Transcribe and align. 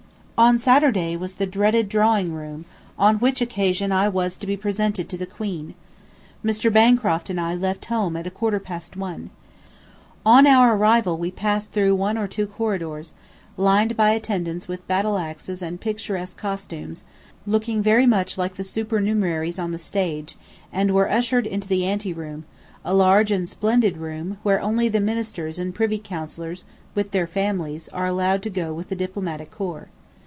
On 0.43 0.57
Saturday 0.57 1.15
was 1.15 1.35
the 1.35 1.45
dreaded 1.45 1.87
Drawing 1.87 2.33
Room, 2.33 2.65
on 2.97 3.19
which 3.19 3.41
occasion 3.41 3.91
I 3.91 4.09
was 4.09 4.37
to 4.37 4.47
be 4.47 4.57
presented 4.57 5.07
to 5.09 5.15
the 5.15 5.27
Queen.... 5.27 5.75
Mr. 6.43 6.73
Bancroft 6.73 7.29
and 7.29 7.39
I 7.39 7.53
left 7.53 7.85
home 7.85 8.17
at 8.17 8.25
a 8.25 8.31
quarter 8.31 8.59
past 8.59 8.97
one. 8.97 9.29
On 10.25 10.47
our 10.47 10.75
arrival 10.75 11.19
we 11.19 11.29
passed 11.29 11.73
through 11.73 11.93
one 11.93 12.17
or 12.17 12.27
two 12.27 12.47
corridors, 12.47 13.13
lined 13.55 13.95
by 13.95 14.13
attendants 14.13 14.67
with 14.67 14.87
battle 14.87 15.19
axes 15.19 15.61
and 15.61 15.79
picturesque 15.79 16.37
costumes, 16.37 17.05
looking 17.45 17.83
very 17.83 18.07
much 18.07 18.35
like 18.35 18.55
the 18.55 18.63
supernumeraries 18.63 19.59
on 19.59 19.69
the 19.71 19.77
stage, 19.77 20.37
and 20.73 20.89
were 20.89 21.07
ushered 21.11 21.45
into 21.45 21.67
the 21.67 21.85
ante 21.85 22.13
room, 22.13 22.45
a 22.83 22.95
large 22.95 23.29
and 23.29 23.47
splendid 23.47 23.95
room, 23.97 24.39
where 24.41 24.59
only 24.59 24.89
the 24.89 24.99
Ministers 24.99 25.59
and 25.59 25.75
Privy 25.75 25.99
Councillors, 25.99 26.63
with 26.95 27.11
their 27.11 27.27
families, 27.27 27.89
are 27.89 28.07
allowed 28.07 28.41
to 28.41 28.49
go 28.49 28.73
with 28.73 28.89
the 28.89 28.95
Diplomatic 28.95 29.51
Corps. 29.51 29.89